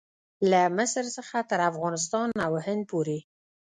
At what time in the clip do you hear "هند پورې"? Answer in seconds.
2.65-3.19